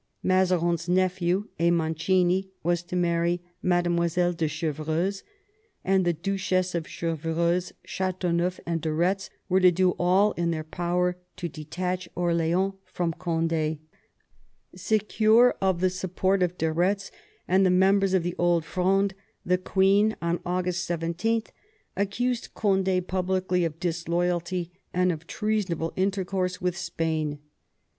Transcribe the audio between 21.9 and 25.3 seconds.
accused Conde publicly of dis loyalty and of